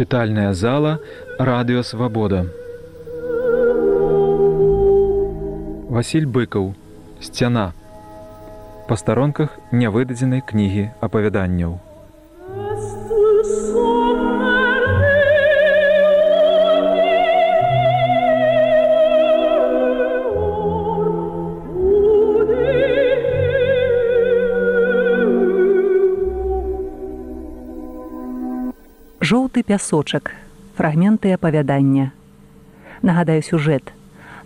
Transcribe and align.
Чытальная 0.00 0.54
зала 0.54 0.98
радыёвабода. 1.36 2.46
Васіль 5.92 6.24
быкаў, 6.24 6.72
сцяна. 7.20 7.74
Па 8.88 8.96
старонках 8.96 9.58
нявыдадзенай 9.76 10.40
кнігі 10.40 10.88
апавяданняў. 11.04 11.76
Жоўты 29.30 29.62
пясочак 29.62 30.34
фрагменты 30.76 31.32
апавядання. 31.32 32.10
Нагадаю 33.02 33.42
сюжэт. 33.46 33.94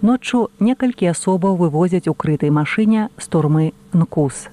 Ноччу 0.02 0.48
некалькі 0.60 1.09
асобаў 1.09 1.57
вывозяць 1.57 2.09
укрытай 2.12 2.52
машыне 2.52 3.09
з 3.16 3.24
турмы 3.33 3.73
нкус 3.97 4.48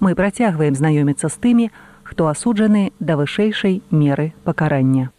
мы 0.00 0.14
працягваем 0.14 0.74
знаёміцца 0.76 1.28
з 1.28 1.36
тымі 1.40 1.66
хто 2.04 2.28
асуджаны 2.30 2.92
да 3.00 3.16
вышэйшай 3.16 3.82
меры 3.90 4.32
пакарання. 4.44 5.10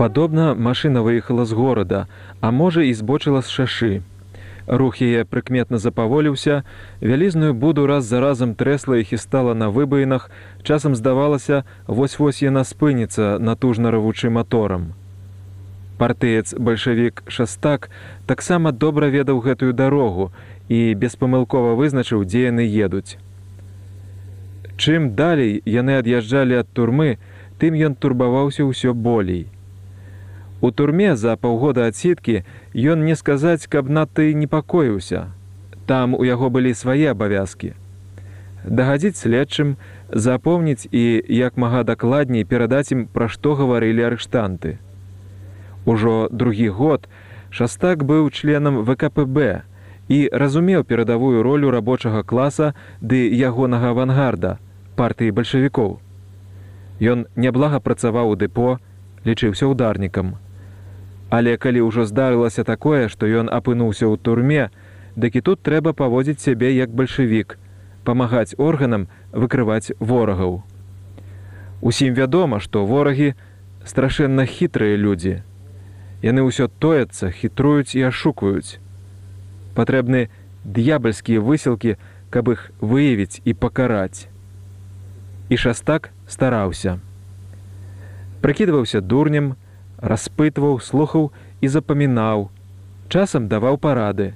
Падобна 0.00 0.54
машына 0.56 1.04
выехала 1.04 1.44
з 1.44 1.52
горада 1.52 2.08
а 2.40 2.50
можа 2.50 2.82
і 2.82 2.92
збочыла 2.96 3.42
з 3.42 3.52
шашы 3.52 3.92
рух 4.70 5.00
яе 5.02 5.24
прыкметна 5.26 5.78
запаволіўся 5.82 6.62
вялізную 7.00 7.54
буду 7.54 7.86
раз 7.90 8.04
за 8.04 8.20
разам 8.20 8.54
трэсла 8.54 9.02
і 9.02 9.04
хістала 9.04 9.54
на 9.54 9.68
выбаінах 9.68 10.30
часам 10.62 10.94
здавалася 10.94 11.64
вось 11.86 12.18
вось 12.18 12.42
яна 12.42 12.62
спыніцца 12.64 13.38
натужна 13.38 13.90
равучы 13.90 14.30
маторам. 14.30 14.94
Партыец 15.98 16.54
бальшавік 16.54 17.24
шастак 17.26 17.90
таксама 18.26 18.72
добра 18.72 19.10
ведаў 19.10 19.42
гэтую 19.42 19.72
дарогу 19.74 20.30
і 20.68 20.94
беспамылкова 20.94 21.74
вызначыў 21.74 22.24
дзе 22.24 22.46
яны 22.48 22.64
едуць. 22.64 23.18
Чым 24.78 25.12
далей 25.18 25.60
яны 25.66 25.98
ад'язджалі 25.98 26.62
ад 26.62 26.70
турмы 26.72 27.18
тым 27.58 27.74
ён 27.74 27.98
турбаваўся 27.98 28.64
ўсё 28.64 28.94
болей 28.94 29.50
У 30.60 30.70
турме 30.70 31.16
за 31.16 31.36
паўгода 31.40 31.86
адсіткі 31.88 32.42
ён 32.76 33.04
не 33.04 33.16
сказаць, 33.16 33.66
каб 33.66 33.88
надта 33.88 34.28
і 34.28 34.34
непакоіўся. 34.34 35.32
Там 35.86 36.14
у 36.14 36.24
яго 36.24 36.50
былі 36.50 36.74
свае 36.74 37.10
абавязкі. 37.10 37.72
Дагадзіць 38.64 39.16
следчым, 39.16 39.76
запомніць 40.12 40.84
і 40.92 41.22
як 41.28 41.56
мага 41.56 41.82
дакладней 41.88 42.44
перадаць 42.44 42.92
ім 42.92 43.06
пра 43.08 43.28
што 43.32 43.56
гаварылі 43.56 44.04
арыштанты. 44.12 44.76
Ужо 45.88 46.28
другі 46.30 46.68
год 46.68 47.08
шастак 47.48 48.04
быў 48.04 48.28
членам 48.30 48.84
ВКПБ 48.84 49.64
і 50.12 50.18
разумеў 50.28 50.84
перадавую 50.84 51.42
ролю 51.42 51.70
рабочага 51.70 52.22
класа 52.22 52.74
ды 53.00 53.24
ягонага 53.32 53.96
авангарда 53.96 54.58
партыі 55.00 55.32
бальшавікоў. 55.32 55.96
Ён 57.00 57.24
няблага 57.32 57.80
працаваў 57.80 58.36
у 58.36 58.36
дэпо, 58.36 58.76
лічыўся 59.24 59.72
ўдарнікам. 59.72 60.36
Але 61.30 61.56
калі 61.56 61.86
ўжо 61.86 62.04
здарылася 62.10 62.64
такое, 62.66 63.06
што 63.06 63.26
ён 63.26 63.46
апынуўся 63.46 64.10
ў 64.10 64.18
турме, 64.18 64.70
дык 65.14 65.38
і 65.38 65.44
тут 65.46 65.62
трэба 65.62 65.94
паводзіць 65.94 66.42
сябе 66.42 66.74
як 66.74 66.90
бальшавік, 66.90 67.54
памагаць 68.02 68.58
органам 68.58 69.06
выкрываць 69.30 69.94
ворагаў. 70.02 70.62
Усім 71.80 72.18
вядома, 72.18 72.58
што 72.58 72.82
ворагі 72.84 73.38
страшэнна 73.86 74.44
хітрыя 74.44 74.98
людзі. 74.98 75.46
Яны 76.20 76.44
ўсё 76.44 76.66
тояцца, 76.66 77.30
хітруюць 77.30 77.94
і 77.94 78.10
ашукаюць. 78.10 78.82
Патрэбны 79.78 80.28
д'ябальскія 80.66 81.40
высілкі, 81.40 81.96
каб 82.30 82.50
іх 82.52 82.74
выявіць 82.82 83.40
і 83.46 83.54
пакараць. 83.54 84.26
І 85.48 85.56
шастак 85.56 86.10
стараўся. 86.26 86.98
Прыкідваўся 88.42 89.00
дурнем, 89.00 89.54
распытваў, 90.00 90.80
слухаў 90.80 91.30
і 91.60 91.68
запамінаў, 91.68 92.50
часам 93.08 93.48
даваў 93.48 93.78
парады, 93.78 94.34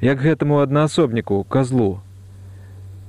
як 0.00 0.18
гэтаму 0.18 0.58
аднаасобніку 0.62 1.44
казлу. 1.44 2.02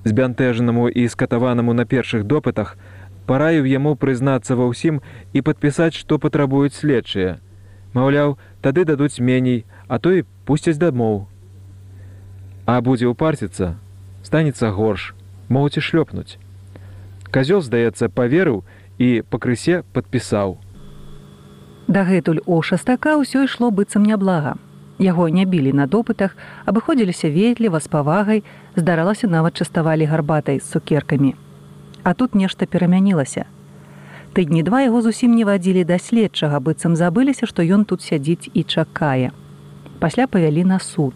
Збянтэжанаму 0.03 0.89
і 0.89 1.07
скатаванаму 1.07 1.73
на 1.73 1.85
першых 1.85 2.28
допытах 2.28 2.78
параіў 3.25 3.66
яму 3.66 3.95
прызнацца 3.95 4.56
ва 4.59 4.67
ўсім 4.69 5.00
і 5.33 5.39
падпісаць, 5.41 5.95
што 5.95 6.19
патрабуюць 6.19 6.75
следчыя. 6.75 7.39
Маўляў, 7.94 8.38
тады 8.62 8.83
дадуць 8.85 9.19
меней, 9.19 9.66
а 9.88 10.00
то 10.00 10.12
і 10.12 10.25
пусцяць 10.45 10.81
дамоў. 10.81 11.28
А 12.66 12.81
будзе 12.81 13.07
ўпарціцца, 13.07 13.75
станецца 14.23 14.72
горш, 14.75 15.13
могуць 15.47 15.78
і 15.78 15.85
шлёпнуць. 15.85 16.38
Казёл, 17.31 17.62
здаецца, 17.62 18.09
паверыў 18.09 18.63
і 19.00 19.23
пакрысе 19.29 19.83
падпісаў. 19.94 20.62
Дагэтуль 21.93 22.41
у 22.49 22.55
шастака 22.65 23.11
ўсё 23.21 23.45
ішло 23.45 23.69
быццам 23.69 24.05
няблага. 24.09 24.57
Яго 24.97 25.27
не 25.29 25.43
білі 25.45 25.73
на 25.77 25.85
допытах, 25.85 26.33
абыходзіліся 26.65 27.29
ветліва 27.29 27.77
з 27.85 27.91
павагай, 27.95 28.39
здаралася 28.73 29.29
нават 29.29 29.61
частавалі 29.61 30.07
гарбатай 30.09 30.57
з 30.57 30.65
цукеркамі. 30.73 31.35
А 32.01 32.13
тут 32.17 32.33
нешта 32.33 32.65
перамянілася. 32.65 33.45
Тыдні 34.33 34.63
два 34.65 34.81
яго 34.81 35.03
зусім 35.05 35.37
не 35.37 35.45
вадзілі 35.45 35.85
да 35.85 35.99
следчага, 36.01 36.57
быццам 36.57 36.97
забыліся, 36.97 37.45
што 37.45 37.61
ён 37.61 37.85
тут 37.85 38.01
сядзіць 38.01 38.49
і 38.53 38.63
чакае. 38.63 39.29
Пасля 40.01 40.25
павялі 40.25 40.65
на 40.73 40.81
суд. 40.81 41.13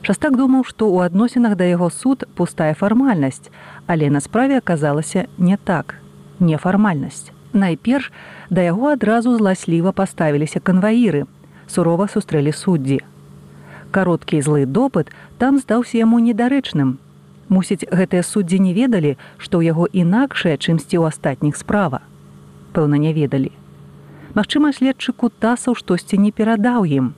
Шастак 0.00 0.40
думаў, 0.40 0.64
што 0.64 0.88
ў 0.88 1.12
адносінах 1.12 1.60
да 1.60 1.68
яго 1.68 1.92
суд 1.92 2.24
пустая 2.40 2.72
фармальнасць, 2.72 3.52
але 3.84 4.08
на 4.08 4.24
справе 4.24 4.64
аказалася 4.64 5.28
не 5.36 5.60
так, 5.60 6.00
нефармальнасць. 6.40 7.33
Найперш 7.54 8.10
да 8.50 8.62
яго 8.66 8.90
адразу 8.90 9.36
зласліва 9.38 9.92
паставіліся 9.94 10.58
канваіры, 10.58 11.26
сурова 11.70 12.08
сустрэлі 12.10 12.50
суддзі. 12.50 12.98
Кароткі 13.94 14.42
злы 14.42 14.66
допыт 14.66 15.14
там 15.38 15.62
здаўся 15.62 16.02
яму 16.02 16.18
недарэчным. 16.18 16.98
Мусіць, 17.46 17.86
гэтыя 17.86 18.26
суддзі 18.26 18.58
не 18.58 18.74
ведалі, 18.74 19.14
што 19.38 19.62
ў 19.62 19.70
яго 19.70 19.86
інакшае, 19.86 20.58
чымсьці 20.58 20.98
ў 20.98 21.14
астатніх 21.14 21.54
справа. 21.54 22.02
Пэўна, 22.74 22.98
не 22.98 23.14
ведалі. 23.14 23.54
Магчыма, 24.34 24.74
следчы 24.74 25.14
кутасаў 25.14 25.78
штосьці 25.78 26.18
не 26.18 26.34
перадаў 26.34 26.90
ім, 26.90 27.14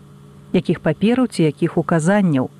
якіх 0.53 0.85
папераў 0.85 1.33
ці 1.33 1.49
якіх 1.49 1.81
указанняў. 1.81 2.53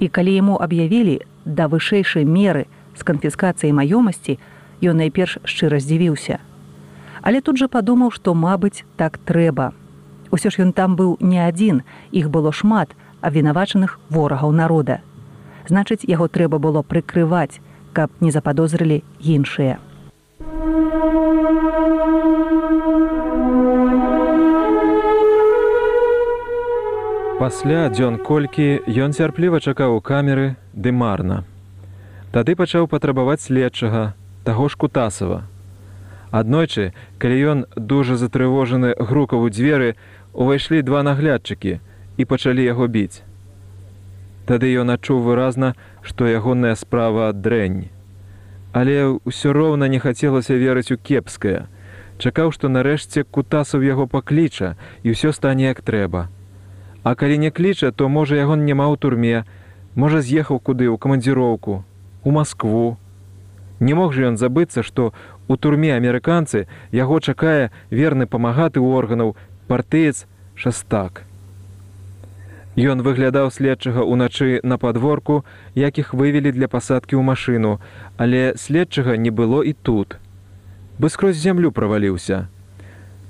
І 0.00 0.08
калі 0.08 0.32
яму 0.32 0.56
аб'явілі 0.56 1.20
да 1.44 1.68
вышэйшай 1.68 2.24
меры 2.24 2.64
з 2.96 3.04
канфіскацыяй 3.04 3.76
маёмасці, 3.76 4.40
ён 4.80 5.04
найперш 5.04 5.44
шчыра 5.44 5.76
здзівіўся 5.76 6.40
але 7.26 7.42
тут 7.42 7.58
жа 7.58 7.66
падумаў 7.66 8.12
што 8.14 8.34
мабыць 8.38 8.86
так 8.94 9.18
трэба. 9.26 9.72
Усё 10.30 10.54
ж 10.54 10.62
ён 10.62 10.70
там 10.70 10.94
быў 10.94 11.16
не 11.18 11.42
адзін 11.42 11.82
іх 12.14 12.30
было 12.30 12.52
шмат 12.54 12.94
абвінавачаных 13.18 13.98
ворагаў 14.14 14.54
народа. 14.54 15.02
Значыць 15.66 16.06
яго 16.06 16.30
трэба 16.30 16.62
было 16.62 16.86
прыкрываць 16.86 17.58
каб 17.90 18.14
не 18.20 18.30
заподозрылі 18.30 19.02
іншыя. 19.18 19.82
Пасля 27.42 27.82
дзён 27.90 28.22
колькі 28.22 28.80
ён 28.86 29.12
цярпліва 29.12 29.58
чакаў 29.60 29.98
у 29.98 30.00
камеры 30.00 30.54
ды 30.72 30.94
марна 30.94 31.42
тады 32.36 32.54
пачаў 32.60 32.86
патрабаваць 32.92 33.42
следчага 33.48 34.14
таго 34.46 34.68
ж 34.72 34.76
кутасава 34.80 35.42
Аднойчы, 36.36 36.92
калі 37.16 37.36
ён 37.52 37.58
дужа 37.76 38.20
затрывожаны 38.20 38.92
грукаву 39.00 39.48
дзверы, 39.48 39.96
увайшлі 40.36 40.82
два 40.84 41.00
наглядчыкі 41.06 41.80
і 42.20 42.22
пачалі 42.28 42.60
яго 42.60 42.88
біць. 42.92 43.24
Тады 44.44 44.68
ён 44.76 44.92
адчуў 44.92 45.24
выразна, 45.24 45.72
што 46.04 46.28
ягоная 46.28 46.74
справа 46.76 47.32
дрэнь. 47.32 47.88
Але 48.76 49.16
ўсё 49.24 49.56
роўна 49.56 49.88
не 49.88 49.96
хацелася 49.96 50.60
верыць 50.60 50.92
у 50.92 51.00
кепскае. 51.00 51.72
Чакаў, 52.20 52.52
што 52.52 52.68
нарэшце 52.68 53.24
кутасаў 53.24 53.80
яго 53.88 54.04
пакліча 54.04 54.76
і 55.02 55.16
ўсё 55.16 55.32
стане 55.32 55.72
як 55.72 55.80
трэба. 55.80 56.28
А 57.00 57.14
калі 57.16 57.40
не 57.40 57.50
кліча, 57.50 57.96
то 57.96 58.12
можа 58.12 58.36
яго 58.36 58.60
няма 58.60 58.92
ў 58.92 59.00
турме, 59.00 59.48
можа 59.96 60.20
з'ехаў 60.20 60.60
куды 60.60 60.84
ў 60.92 61.00
камандзіроўку, 61.00 61.80
у 62.24 62.30
Маскву. 62.30 63.00
Не 63.80 63.94
мог 63.96 64.12
жа 64.12 64.32
ён 64.32 64.36
забыцца, 64.40 64.84
што 64.84 65.12
У 65.48 65.56
турме 65.56 65.94
амерыканцы 65.94 66.66
яго 66.92 67.20
чакае 67.20 67.70
верны 67.90 68.26
памагаты 68.26 68.80
органаў 68.80 69.36
партыец 69.68 70.26
шастак. 70.54 71.22
Ён 72.76 73.00
выглядаў 73.00 73.48
следчага 73.48 74.04
ўначы 74.04 74.60
на 74.62 74.76
падворку, 74.76 75.44
якіх 75.74 76.12
вывелі 76.12 76.52
для 76.52 76.68
пасадкі 76.68 77.16
ў 77.16 77.22
машыну, 77.24 77.80
але 78.20 78.52
следчага 78.60 79.16
не 79.16 79.30
было 79.30 79.62
і 79.64 79.72
тут. 79.72 80.20
Бы 80.98 81.08
скрозь 81.08 81.40
зямлю 81.40 81.72
праваліўся. 81.72 82.48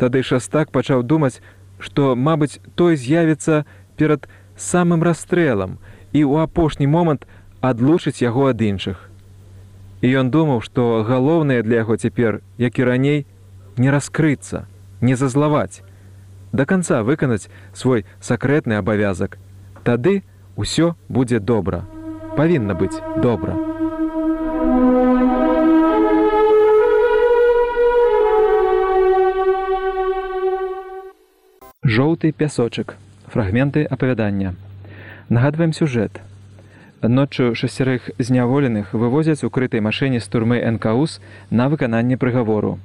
Тады 0.03 0.23
шастак 0.27 0.75
пачаў 0.75 1.07
думаць, 1.07 1.39
што, 1.79 2.17
мабыць, 2.17 2.59
той 2.75 2.97
з'явіцца 2.97 3.63
перад 3.97 4.27
самым 4.57 5.07
расстрэлам 5.07 5.79
і 6.11 6.27
ў 6.27 6.43
апошні 6.43 6.91
момант 6.91 7.29
адлучыць 7.61 8.23
яго 8.23 8.51
ад 8.51 8.61
іншых. 8.61 8.99
І 10.01 10.13
ён 10.21 10.31
думаў, 10.31 10.61
што 10.61 11.03
галоўнае 11.09 11.63
для 11.63 11.83
яго 11.83 11.97
цяпер, 11.97 12.41
як 12.59 12.79
і 12.79 12.85
раней, 12.85 13.27
не 13.77 13.91
раскрыцца, 13.91 14.67
не 15.01 15.17
зазлаваць, 15.17 15.83
да 16.53 16.65
канца 16.65 17.03
выканаць 17.03 17.49
свой 17.73 18.05
сакрэтны 18.21 18.77
абавязак. 18.81 19.39
Тады 19.85 20.23
ўсё 20.57 20.97
будзе 21.09 21.41
добра. 21.41 21.85
Павінна 22.37 22.75
быць 22.75 22.97
добра. 23.25 23.57
Жоўты 31.87 32.33
пясочак. 32.33 32.97
Фрагменты 33.33 33.85
апавядання. 33.85 34.55
Нагадваем 35.29 35.73
сюжэт. 35.73 36.21
Ноччу 37.09 37.55
шасцярых 37.55 38.11
зняволеных 38.19 38.93
вывозяць 38.93 39.45
у 39.45 39.51
крытай 39.51 39.79
машыне 39.79 40.19
з 40.19 40.27
турмы 40.27 40.59
НКУС 40.59 41.21
на 41.51 41.69
выкананне 41.69 42.19
прыгавору. 42.19 42.81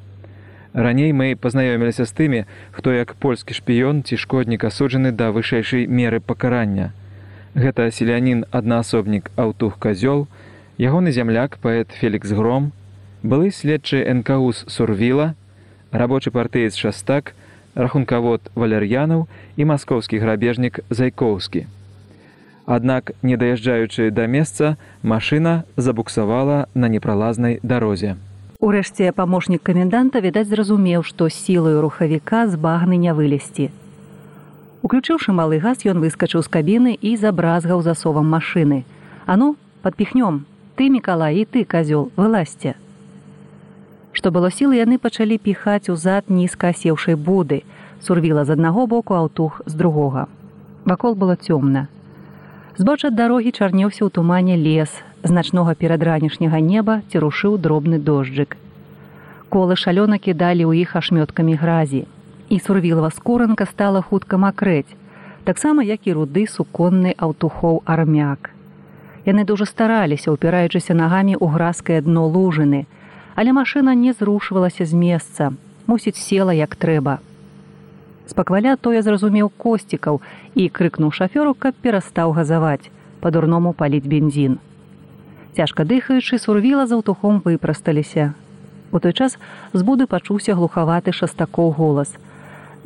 Раней 0.73 1.11
мы 1.11 1.33
пазнаёміліся 1.35 2.05
з 2.05 2.13
тымі, 2.13 2.45
хто 2.71 2.93
як 2.93 3.15
польскі 3.17 3.57
шпіён 3.57 4.03
ці 4.05 4.21
шкоднік 4.21 4.63
асуджаны 4.69 5.11
да 5.11 5.31
вышэйшай 5.33 5.87
меры 5.87 6.21
пакарання. 6.21 6.93
Гэта 7.55 7.89
селянін 7.89 8.45
аднаасобнік 8.51 9.31
аўтух 9.41 9.81
казёл, 9.81 10.27
ягоны 10.77 11.11
зямляк 11.11 11.57
паэт 11.57 11.89
Фелікс 11.89 12.29
Гром, 12.37 12.71
былы 13.23 13.49
следчы 13.49 14.05
НКУС 14.05 14.69
Сурвіла, 14.69 15.33
рабочы 15.91 16.29
партыец 16.29 16.77
шастак, 16.77 17.33
рахункавод 17.73 18.53
валер'янаў 18.53 19.27
і 19.57 19.65
маскоўскі 19.65 20.21
грабежнік 20.21 20.85
зайкоўскі. 20.93 21.65
Аднак, 22.65 23.11
не 23.21 23.37
даязджаючы 23.37 24.11
да 24.11 24.27
месца, 24.27 24.77
машына 25.01 25.65
забуксавала 25.77 26.67
на 26.73 26.87
непралазнай 26.87 27.59
дарозе. 27.63 28.17
Урэшце 28.61 29.11
памочнік 29.17 29.63
каменданта 29.65 30.21
відаць 30.21 30.47
зразумеў, 30.47 31.01
што 31.01 31.29
сілаю 31.29 31.81
рухавіка 31.81 32.45
з 32.47 32.61
багны 32.61 32.97
не 33.01 33.13
вылезці. 33.13 33.71
Уключыўшы 34.85 35.33
малы 35.33 35.57
газ, 35.57 35.81
ён 35.85 35.97
выскачыў 36.01 36.45
з 36.45 36.49
кабіны 36.49 36.93
і 36.93 37.17
забразгаў 37.17 37.81
засовам 37.81 38.29
машыны. 38.29 38.85
Ану, 39.25 39.57
падпіхнём, 39.81 40.45
ты 40.77 40.89
мікалай 40.93 41.41
і 41.41 41.45
ты 41.45 41.65
казёл, 41.65 42.13
вылазьце. 42.17 42.77
Што 44.13 44.29
было 44.29 44.51
сілы, 44.53 44.77
яны 44.77 45.01
пачалі 45.01 45.37
піхаць 45.37 45.89
у 45.89 45.95
зад 45.95 46.29
нізка 46.29 46.69
асеўшай 46.69 47.15
буды, 47.15 47.63
сурвіла 48.01 48.45
з 48.45 48.53
аднаго 48.57 48.85
боку 48.85 49.17
аўтух 49.17 49.61
з 49.65 49.73
другога. 49.73 50.27
Вакол 50.85 51.15
было 51.15 51.33
цёмна. 51.33 51.87
Збоч 52.77 53.03
ад 53.05 53.15
дарогі 53.19 53.51
чарнеўся 53.51 54.07
ў 54.07 54.09
тумане 54.15 54.55
лес, 54.55 54.91
значнога 55.27 55.75
перадранішняга 55.75 56.59
неба 56.63 56.93
ці 57.11 57.19
рушыў 57.19 57.57
дробны 57.59 57.99
дожджык. 57.99 58.55
Колы 59.51 59.75
шалёна 59.75 60.15
кідалі 60.15 60.63
ў 60.63 60.87
іх 60.87 60.95
ашмёткамі 60.95 61.59
гразі. 61.59 62.07
І 62.47 62.59
сурвілава 62.63 63.11
скоранка 63.11 63.67
стала 63.67 63.99
хутка 63.99 64.39
макрэць, 64.39 64.95
таксама 65.43 65.83
як 65.83 66.07
і 66.07 66.15
руды 66.15 66.47
суконны 66.47 67.11
аўтухоў 67.19 67.83
армяк. 67.83 68.55
Яны 69.27 69.43
дужа 69.43 69.67
стараліся, 69.67 70.31
упіраючыся 70.31 70.95
нагамі 70.95 71.35
ў 71.35 71.51
гразкае 71.51 71.99
дно 72.07 72.23
лужыны, 72.31 72.87
але 73.35 73.51
машына 73.51 73.99
не 73.99 74.15
зрушвалася 74.15 74.87
з 74.87 74.95
месца, 74.95 75.51
мусіць 75.91 76.23
села 76.23 76.55
як 76.55 76.79
трэба 76.79 77.19
спакваля 78.31 78.75
тое 78.79 79.03
зразумеў 79.03 79.51
косцікаў 79.59 80.21
і 80.55 80.67
крыкнуў 80.71 81.11
шафёру, 81.11 81.53
каб 81.53 81.75
перастаў 81.83 82.31
газаваць, 82.31 82.87
па-дурному 83.19 83.73
паліць 83.75 84.07
бензін. 84.07 84.57
Цяжка 85.55 85.83
дыхаючы 85.83 86.39
сурвіла 86.39 86.87
за 86.87 86.95
аўтухом 86.99 87.43
выпрасталіся. 87.43 88.33
У 88.91 88.99
той 88.99 89.13
час 89.13 89.37
з 89.73 89.81
буды 89.83 90.07
пачуўся 90.07 90.55
глухаваты 90.55 91.11
шастакоў 91.11 91.75
голас. 91.75 92.15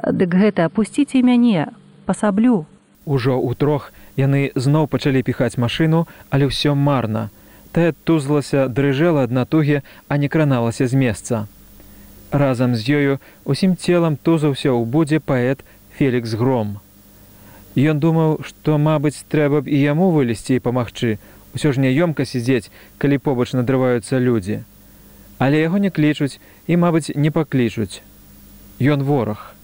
Дык 0.01 0.33
гэта 0.33 0.65
апусціце 0.65 1.21
мяне, 1.21 1.69
пасаблю. 2.05 2.65
Ужо 3.05 3.37
ў 3.37 3.53
трох 3.53 3.93
яны 4.17 4.49
зноў 4.55 4.89
пачалі 4.89 5.21
піхаць 5.21 5.61
машыну, 5.61 6.05
але 6.33 6.49
ўсё 6.49 6.73
марна. 6.73 7.29
Тая 7.71 7.93
тузлася 8.05 8.65
дрыжэла 8.65 9.29
ад 9.29 9.31
натугі, 9.31 9.81
а 10.09 10.17
не 10.17 10.29
краналася 10.29 10.89
з 10.89 10.97
месца 10.97 11.45
разам 12.37 12.75
з 12.75 12.83
ёю 12.89 13.13
усім 13.45 13.75
целам 13.75 14.17
тузаўся 14.17 14.69
ў 14.71 14.83
будзе 14.85 15.19
паэт 15.19 15.63
Фелікс 15.97 16.35
гром. 16.35 16.79
Ён 17.75 17.99
думаў, 17.99 18.39
што, 18.47 18.77
мабыць, 18.79 19.23
трэба 19.27 19.63
б 19.63 19.71
і 19.71 19.77
яму 19.79 20.11
вылезці 20.11 20.55
і 20.55 20.63
памагчы, 20.63 21.19
усё 21.55 21.71
ж 21.75 21.83
няёмка 21.83 22.23
сядзець, 22.27 22.71
калі 22.99 23.19
побач 23.19 23.51
надрываюцца 23.55 24.19
людзі. 24.19 24.63
Але 25.39 25.59
яго 25.63 25.79
не 25.79 25.91
клічуць 25.91 26.39
і, 26.67 26.79
мабыць, 26.79 27.11
не 27.15 27.31
паклічуць. 27.31 27.99
Ён 28.79 29.03
вораг. 29.03 29.55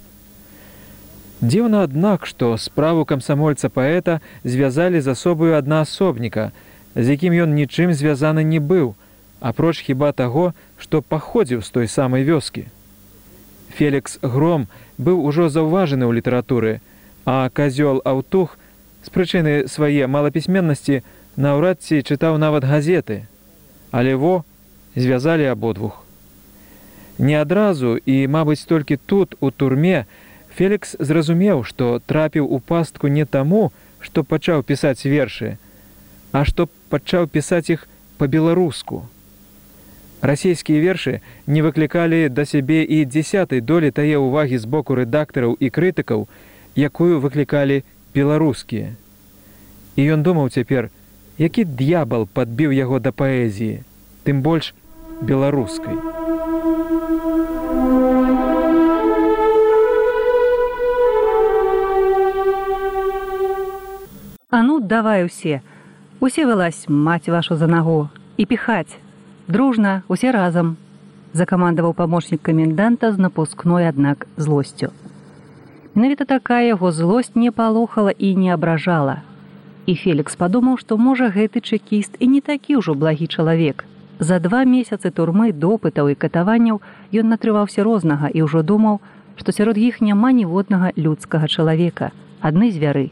Дзіўна, 1.41 1.83
аднак, 1.87 2.27
што 2.27 2.55
справу 2.55 3.03
камсамольца 3.07 3.71
паэта 3.71 4.19
звязалі 4.43 5.01
з 5.01 5.15
асобаю 5.15 5.55
аднаасобніка, 5.57 6.51
з 6.95 7.15
якім 7.15 7.33
ён 7.33 7.55
нічым 7.55 7.95
звязаны 7.95 8.43
не 8.43 8.59
быў, 8.59 8.93
апроч 9.41 9.81
хіба 9.81 10.11
таго, 10.11 10.53
што 10.77 11.01
паходзіў 11.01 11.65
з 11.65 11.69
той 11.73 11.87
самай 11.89 12.23
вёскі. 12.23 12.69
Фелікс 13.73 14.21
гром 14.21 14.69
быў 15.01 15.25
ужо 15.25 15.49
заўважаны 15.49 16.05
ў 16.05 16.21
літаратуры, 16.21 16.79
а 17.25 17.49
казёл 17.49 18.05
аўтух 18.05 18.55
з 19.01 19.09
прычыны 19.09 19.65
свае 19.67 20.05
малапісьменнасці 20.05 21.01
наўрад 21.35 21.81
ці 21.81 22.05
чытаў 22.05 22.37
нават 22.37 22.69
газеты, 22.69 23.25
але 23.89 24.13
во 24.15 24.45
звязалі 24.95 25.49
абодвух. 25.49 26.05
Не 27.17 27.41
адразу 27.41 27.97
і, 27.97 28.27
мабыць, 28.29 28.65
толькі 28.65 28.97
тут 28.97 29.35
у 29.41 29.49
турме 29.51 30.05
Фелікс 30.51 30.99
зразумеў, 30.99 31.63
што 31.63 32.01
трапіў 32.05 32.45
у 32.45 32.59
пастку 32.59 33.07
не 33.07 33.25
таму, 33.25 33.71
што 34.03 34.21
пачаў 34.23 34.61
пісаць 34.67 35.07
вершы, 35.07 35.57
а 36.31 36.43
што 36.45 36.67
пачаў 36.91 37.25
пісаць 37.31 37.71
іх 37.71 37.87
па-беларуску 38.19 39.07
расійскія 40.21 40.79
вершы 40.81 41.19
не 41.47 41.61
выклікалі 41.65 42.29
да 42.29 42.45
сябе 42.45 42.85
і 42.85 43.05
дзясятай 43.05 43.61
долі 43.61 43.91
тае 43.91 44.21
ўвагі 44.21 44.57
з 44.61 44.65
боку 44.69 44.95
рэдактараў 44.95 45.57
і 45.59 45.67
крытыкаў, 45.73 46.29
якую 46.77 47.19
выклікалі 47.19 47.83
беларускія. 48.13 48.93
І 49.97 50.01
ён 50.13 50.23
думаў 50.23 50.49
цяпер, 50.53 50.89
які 51.37 51.65
д'ябал 51.65 52.29
падбіў 52.29 52.71
яго 52.71 53.01
да 53.01 53.11
паэзіі, 53.11 53.81
тым 54.23 54.41
больш 54.45 54.73
беларускай. 55.21 55.97
А 64.51 64.61
ну 64.63 64.79
давай 64.79 65.25
усе, 65.25 65.61
усе 66.19 66.45
вылазь 66.45 66.85
маці 66.87 67.31
вашу 67.31 67.55
за 67.55 67.67
нагу 67.71 68.09
і 68.37 68.45
піхаць 68.45 68.99
дружна 69.51 70.01
усе 70.07 70.31
разам 70.31 70.75
закамандаваў 71.33 71.93
памочнік 71.93 72.41
каменданта 72.41 73.11
з 73.11 73.19
напускной 73.19 73.87
аднак 73.87 74.27
злосцю. 74.37 74.91
Менавіта 75.95 76.25
такая 76.25 76.63
яго 76.67 76.91
злосць 76.91 77.35
не 77.35 77.51
палохала 77.51 78.11
і 78.11 78.35
не 78.35 78.53
абражала. 78.55 79.21
І 79.85 79.95
фелікс 79.95 80.35
падумаў 80.39 80.77
што 80.79 80.97
можа 80.97 81.27
гэты 81.35 81.59
чэкіст 81.59 82.15
і 82.19 82.27
не 82.27 82.41
такі 82.41 82.79
ўжо 82.79 82.95
благі 82.95 83.27
чалавек. 83.27 83.83
За 84.19 84.39
два 84.39 84.63
месяцы 84.63 85.11
турмы 85.11 85.51
допытаў 85.51 86.13
і 86.13 86.15
катаванняў 86.15 86.81
ён 87.11 87.33
натрываўся 87.33 87.83
рознага 87.83 88.29
і 88.29 88.45
ўжо 88.47 88.61
думаў 88.63 89.01
што 89.35 89.51
сярод 89.51 89.77
іх 89.77 90.01
няма 90.01 90.31
ніводнага 90.31 90.91
людскага 90.95 91.47
чалавека 91.47 92.11
адны 92.39 92.71
звяры. 92.71 93.09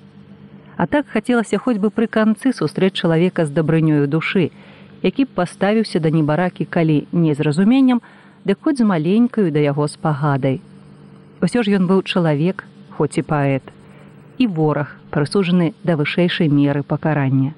А 0.77 0.87
так 0.87 1.09
хацелася 1.11 1.57
хоць 1.57 1.79
бы 1.83 1.89
пры 1.91 2.07
канцы 2.07 2.53
сустрэць 2.55 2.95
чалавека 2.95 3.45
з 3.45 3.51
дабрынёю 3.51 4.07
душы 4.07 4.51
які 5.03 5.25
б 5.25 5.35
паставіўся 5.35 5.99
да 5.99 6.09
небаракі 6.09 6.65
калі 6.65 7.07
не 7.11 7.35
з 7.35 7.39
разуменнем, 7.39 8.01
дык 8.45 8.57
хоць 8.63 8.77
з 8.77 8.87
маленькаю 8.87 9.51
да 9.51 9.59
яго 9.59 9.87
спагадай. 9.87 10.61
Усё 11.41 11.63
ж 11.63 11.75
ён 11.79 11.87
быў 11.87 12.03
чалавек, 12.03 12.65
хоць 12.97 13.17
і 13.17 13.23
паэт, 13.23 13.63
і 14.37 14.47
вораг 14.47 14.95
прысуджаны 15.11 15.73
да 15.83 15.95
вышэйшай 15.95 16.51
меры 16.51 16.83
пакарання. 16.83 17.55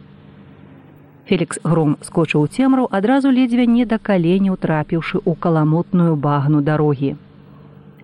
Фелікс 1.26 1.60
гром 1.64 1.98
скочыў 2.02 2.46
у 2.46 2.48
цемру 2.48 2.88
адразу 2.92 3.32
ледзьве 3.32 3.66
не 3.66 3.86
да 3.86 3.98
каленяў 3.98 4.58
трапіўшы 4.58 5.18
ў 5.22 5.34
каламутную 5.40 6.16
багну 6.16 6.62
дарогі. 6.62 7.16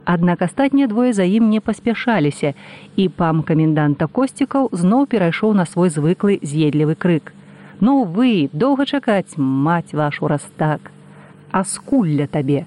Аднак 0.06 0.42
астатнія 0.42 0.88
двое 0.88 1.12
за 1.14 1.26
ім 1.28 1.50
не 1.50 1.60
паспяшаліся, 1.60 2.54
і 2.96 3.10
пам 3.10 3.42
каменданта 3.44 4.08
косцікаў 4.08 4.70
зноў 4.72 5.06
перайшоў 5.14 5.54
на 5.54 5.66
свой 5.66 5.90
звыклы 5.90 6.40
з'едлівы 6.42 6.96
крык. 6.96 7.34
Ну 7.80 8.04
вы 8.06 8.50
доўга 8.54 8.86
чакаць 8.86 9.38
маць 9.38 9.94
вашу 9.94 10.28
раз 10.28 10.46
так, 10.58 10.92
А 11.52 11.64
скулля 11.64 12.28
табе 12.28 12.66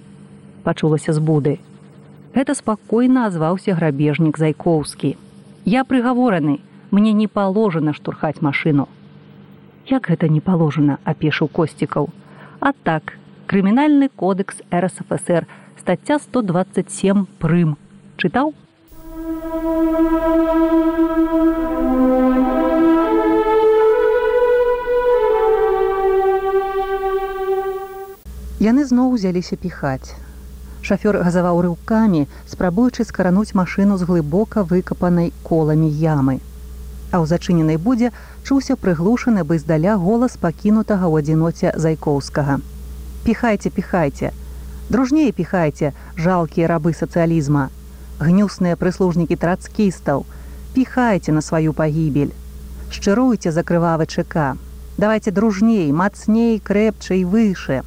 пачулася 0.64 1.12
з 1.12 1.18
буды. 1.18 1.58
Гэта 2.34 2.54
спакойна 2.54 3.26
азваўся 3.26 3.74
грабежнік 3.74 4.38
зайкоўскі. 4.38 5.16
Я 5.64 5.84
прыгавораны, 5.84 6.60
мне 6.90 7.12
не 7.12 7.26
паложана 7.26 7.92
штурхаць 7.92 8.40
машыну. 8.40 8.88
Як 9.86 10.08
гэта 10.10 10.28
не 10.28 10.40
паложана, 10.40 10.98
апешыў 11.04 11.48
косцікаў. 11.48 12.10
А 12.60 12.72
так, 12.72 13.18
крымінальны 13.46 14.08
кодекс 14.14 14.62
РСФСР 14.72 15.46
статця 15.76 16.18
127 16.18 17.26
прым 17.38 17.76
чытаў 18.16 18.54
яны 28.60 28.84
зноў 28.84 29.16
узяліся 29.16 29.56
піхаць. 29.56 30.12
Шафёр 30.84 31.16
газаваў 31.24 31.60
рыўкамі 31.64 32.26
спрабуючы 32.52 33.04
скарануць 33.08 33.56
машыну 33.56 33.96
з 34.00 34.08
глыбока 34.08 34.64
выкапанай 34.72 35.32
коламі 35.48 35.88
ямы. 35.88 36.40
А 37.10 37.20
ў 37.20 37.24
зачыненай 37.30 37.78
будзе 37.80 38.12
чуўся 38.44 38.76
прыглушаны 38.82 39.44
бы 39.48 39.56
здаля 39.62 39.96
голас 39.96 40.36
пакінутага 40.42 41.08
ў 41.08 41.24
адзіноце 41.24 41.72
зайкоўскага. 41.84 42.60
Піхайце 43.24 43.72
піхайце! 43.72 44.32
Дружней 44.92 45.32
піхайце 45.32 45.92
жалкія 46.16 46.68
рабы 46.68 46.92
сацыялізма! 46.92 47.68
Гнюсныя 48.20 48.76
прыслужнікі 48.76 49.40
трацкістаў! 49.40 50.26
Піхайце 50.76 51.32
на 51.32 51.40
сваю 51.40 51.72
пагібель! 51.72 52.36
Шчыруйце 52.92 53.52
за 53.56 53.64
крывавы 53.64 54.04
чэка! 54.04 54.56
Давайте 55.00 55.30
дружней 55.30 55.88
мацней 55.92 56.60
крэпчай 56.60 57.24
выше 57.24 57.80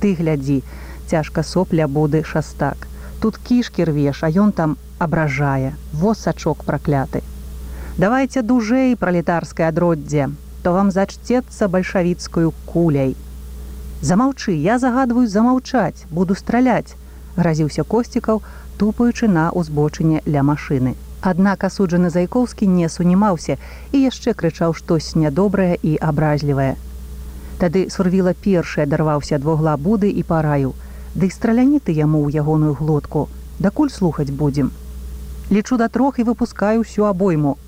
ты 0.00 0.14
глядзі 0.14 0.62
цяжка 1.10 1.42
сопля 1.42 1.86
буды 1.86 2.24
шастак. 2.24 2.88
Тут 3.20 3.38
кішкі 3.38 3.84
рвеш 3.84 4.22
а 4.22 4.28
ён 4.30 4.52
там 4.52 4.76
абражае. 4.98 5.74
Воз 5.92 6.18
сачок 6.18 6.64
пракляты. 6.64 7.22
Давайте 7.96 8.42
дужэй 8.42 8.96
пралетарскае 8.96 9.68
адроддзе 9.68 10.28
то 10.66 10.72
вам 10.72 10.90
зачцецца 10.90 11.68
бальшавіцкую 11.70 12.52
куляй. 12.66 13.14
Замаўчы 14.02 14.52
я 14.52 14.78
загадваю 14.82 15.28
замаўчаць 15.30 16.06
буду 16.10 16.34
страляць 16.34 16.98
гразіўся 17.36 17.84
косцікаў 17.84 18.42
тупаючы 18.80 19.28
на 19.28 19.44
ўзбочыне 19.54 20.22
ля 20.26 20.42
машыны. 20.42 20.96
Аднак 21.20 21.64
асуджаны 21.68 22.10
зайкоўскі 22.10 22.66
не 22.66 22.88
сунімаўся 22.96 23.56
і 23.92 24.02
яшчэ 24.02 24.34
крычаў 24.42 24.74
штось 24.80 25.14
нядобрае 25.14 25.78
і 25.82 25.96
абразлівае 26.10 26.74
тады 27.58 27.88
сурвіла 27.90 28.34
першая 28.46 28.86
дарваўся 28.86 29.36
ад 29.40 29.44
вугла 29.44 29.76
буды 29.76 30.10
і 30.10 30.22
параю 30.22 30.72
дый 31.14 31.30
страляні 31.30 31.78
ты 31.78 31.92
яму 31.98 32.24
ў 32.24 32.42
ягоную 32.44 32.74
глотку 32.80 33.28
дакуль 33.58 33.92
слухаць 33.98 34.30
будзем 34.30 34.72
лічу 35.50 35.76
да 35.76 35.88
трох 35.88 36.18
і 36.18 36.26
выпускаю 36.30 36.82
всю 36.86 37.06
абойму 37.12 37.58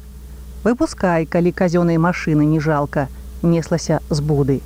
выпускай 0.64 1.26
калі 1.36 1.52
казёнай 1.52 2.02
машыны 2.08 2.44
не 2.56 2.60
жалка 2.60 3.08
неслася 3.42 4.00
з 4.10 4.20
буды 4.20 4.60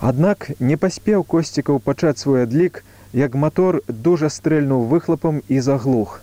Аднак 0.00 0.50
не 0.60 0.76
паспеў 0.76 1.24
косцікаў 1.24 1.80
пачаць 1.80 2.18
свой 2.20 2.42
адлік, 2.42 2.84
як 3.16 3.34
матор 3.34 3.80
дужа 3.88 4.28
стрэльнуў 4.28 4.84
выхлапам 4.90 5.40
і 5.48 5.60
заглух. 5.60 6.20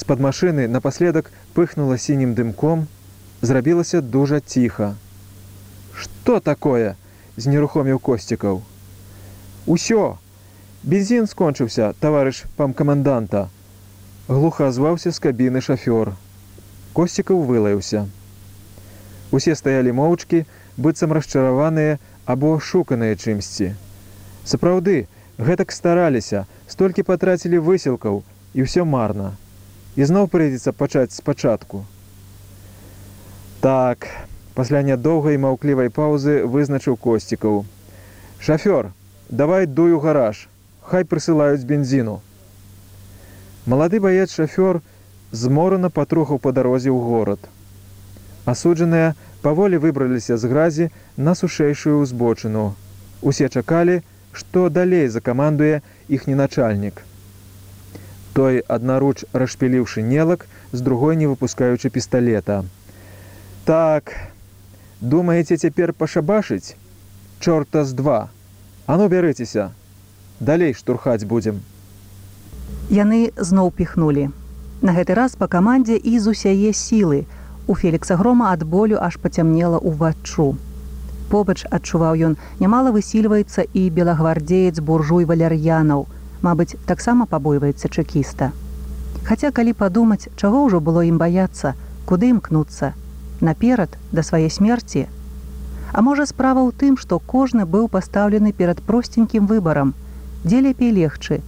З-пад 0.00 0.20
машыны 0.20 0.66
напаследак 0.66 1.30
пыхнула 1.52 1.98
сінім 1.98 2.32
дымком, 2.34 2.86
зрабілася 3.42 4.00
дужа 4.00 4.40
ціха. 4.40 4.94
Што 5.92 6.40
такое? 6.40 6.96
Знерухоміў 7.36 7.98
косцікаў. 7.98 8.62
Усё! 9.66 10.16
Бензін 10.82 11.26
скончыўся, 11.26 11.92
таварыш 12.00 12.44
памкаманданта. 12.56 13.48
Глуха 14.28 14.68
азваўся 14.70 15.10
з 15.10 15.18
кабіны 15.18 15.60
шафёр. 15.60 16.14
Косцікаў 16.94 17.42
вылаяўся. 17.48 18.06
Усе 19.34 19.56
стаялі 19.58 19.92
моўчкі, 19.92 20.44
быццам 20.76 21.12
расчараваныя, 21.16 21.98
або 22.26 22.58
шуканыя 22.58 23.18
чымсьці. 23.18 23.74
Сапраўды, 24.46 25.06
гэтак 25.38 25.74
стараліся, 25.74 26.46
столькі 26.70 27.06
патрацілі 27.06 27.58
высілкаў 27.58 28.22
і 28.54 28.66
ўсё 28.66 28.86
марна. 28.86 29.34
І 29.96 30.06
зноў 30.06 30.30
прыйдзецца 30.30 30.72
пачаць 30.72 31.16
спачатку. 31.18 31.84
Так, 33.60 34.06
пасля 34.56 34.80
нядоўгай 34.88 35.36
маўклівай 35.36 35.92
паўзы 35.92 36.36
вызначыў 36.52 36.96
косцікаў. 36.96 37.64
Шафёр, 38.40 38.88
давай 39.28 39.66
дую 39.66 40.00
гараж, 40.00 40.48
хай 40.80 41.04
прысылаюць 41.04 41.68
бензіну. 41.68 42.20
Малады 43.66 44.00
баец 44.00 44.30
шафёр 44.32 44.80
зморана 45.32 45.90
патрухаў 45.90 46.40
па 46.40 46.52
дарозе 46.56 46.88
ў 46.88 47.00
горад. 47.10 47.40
Асуджаная, 48.46 49.14
паволі 49.42 49.82
выбраліся 49.82 50.36
з 50.40 50.48
гразі 50.52 50.84
на 51.16 51.34
сушэйшую 51.34 51.98
ўзбочыну. 52.00 52.72
Усе 53.20 53.48
чакалі, 53.48 54.00
што 54.32 54.68
далей 54.70 55.08
закамандуе 55.08 55.82
іхні 56.08 56.38
начальнік. 56.40 57.02
Той 58.32 58.62
аднаруч 58.76 59.24
расшпіліўшы 59.32 60.06
нелак 60.06 60.46
з 60.72 60.80
другой 60.86 61.16
не 61.16 61.26
выпускаючы 61.26 61.90
пісталета. 61.90 62.64
Так, 63.64 64.14
думаеце 65.00 65.56
цяпер 65.56 65.92
пашабашыць? 65.92 66.76
Чорта 67.40 67.84
з 67.84 67.92
два. 67.92 68.28
Ану 68.86 69.08
бярыцеся. 69.08 69.70
Далей 70.40 70.74
штурхаць 70.74 71.24
будзем. 71.24 71.60
Яны 72.90 73.32
зноў 73.36 73.72
піхнулі. 73.72 74.30
На 74.82 74.92
гэты 74.92 75.14
раз 75.14 75.36
па 75.36 75.48
камандзе 75.48 75.96
і 75.96 76.18
з 76.18 76.36
усяе 76.36 76.72
сілы, 76.72 77.24
У 77.66 77.74
Фелікса 77.74 78.14
грома 78.16 78.52
ад 78.54 78.62
болю 78.62 78.98
аж 79.02 79.16
пацямнела 79.18 79.78
ўваччу. 79.82 80.54
Побач 81.30 81.66
адчуваў 81.66 82.14
ён, 82.28 82.36
нямала 82.62 82.92
высільваецца 82.94 83.66
і 83.74 83.90
белагвардзеец 83.90 84.78
буржуй 84.78 85.26
валяр'янаў, 85.26 86.06
Мабыць, 86.46 86.78
таксама 86.86 87.26
пабойваецца 87.26 87.90
чэкіста. 87.90 88.52
Хаця 89.26 89.50
калі 89.50 89.72
падумаць, 89.74 90.30
чаго 90.36 90.62
ўжо 90.66 90.78
было 90.78 91.02
ім 91.02 91.18
баяцца, 91.18 91.74
куды 92.06 92.30
імкнуцца, 92.30 92.92
наперад 93.40 93.96
да 94.12 94.22
свае 94.22 94.50
смерці. 94.50 95.06
А 95.92 96.02
можа 96.02 96.26
справа 96.26 96.60
ў 96.64 96.72
тым, 96.76 96.96
што 96.96 97.18
кожны 97.18 97.64
быў 97.64 97.88
пастаўлены 97.88 98.52
перад 98.52 98.82
просценькім 98.82 99.46
выбарам, 99.46 99.94
дзе 100.44 100.60
лепей 100.60 100.90
легчы, 100.90 101.40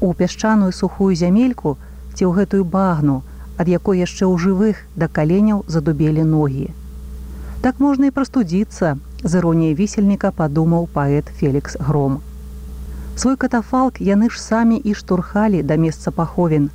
у 0.00 0.12
пясчаную 0.12 0.72
сухую 0.72 1.14
зямельку 1.14 1.76
ці 2.14 2.22
ў 2.26 2.32
гэтую 2.38 2.64
багну, 2.64 3.22
ад 3.56 3.68
якой 3.68 4.02
яшчэ 4.02 4.26
ў 4.26 4.34
жывых 4.38 4.82
да 4.96 5.08
каленяў 5.08 5.64
задубелі 5.68 6.24
ногі. 6.26 6.68
Так 7.64 7.80
можна 7.80 8.10
і 8.10 8.14
прастудзіцца, 8.14 8.98
з 9.24 9.40
іроніяй 9.40 9.74
вісельніка 9.74 10.30
падумаў 10.36 10.88
паэт 10.94 11.30
Фелікс 11.40 11.78
гром. 11.80 12.20
Свой 13.16 13.36
катафалк 13.40 14.02
яны 14.02 14.28
ж 14.28 14.42
самі 14.42 14.76
і 14.76 14.92
штурхалі 14.98 15.62
да 15.62 15.76
месца 15.80 16.10
паховін. 16.10 16.68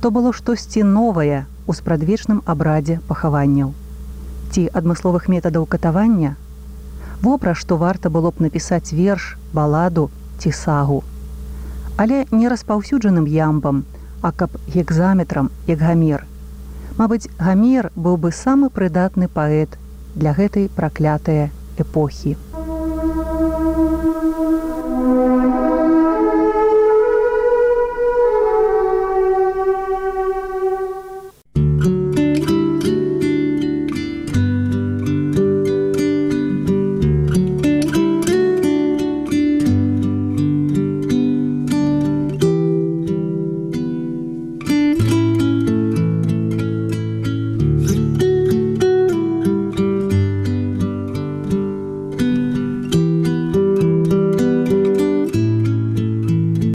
То 0.00 0.12
было 0.12 0.32
штосьці 0.36 0.84
новае 0.84 1.46
у 1.66 1.72
спрадвечным 1.72 2.42
абрадзе 2.46 3.00
пахаванняў. 3.08 3.72
Ці 4.56 4.62
адмысловых 4.72 5.28
метадаў 5.28 5.66
катавання, 5.68 6.36
Во 7.22 7.36
пра 7.42 7.52
што 7.62 7.76
варта 7.80 8.08
было 8.14 8.30
б 8.32 8.44
напісаць 8.44 8.92
верш, 8.96 9.26
баладу 9.52 10.08
ці 10.40 10.52
сагу. 10.52 11.02
Але 11.96 12.24
не 12.30 12.48
распаўсюджаным 12.52 13.28
ямбам, 13.28 13.84
а 14.22 14.32
каб 14.32 14.56
гекзаметрам 14.72 15.50
як 15.68 15.84
гамер. 15.84 16.24
Мабыць, 16.96 17.28
гамер 17.36 17.90
быў 17.96 18.16
бы 18.16 18.32
самы 18.32 18.72
прыдатны 18.72 19.28
паэт 19.28 19.76
для 20.16 20.32
гэтай 20.32 20.68
праклятыя 20.80 21.50
эпохі. 21.76 22.36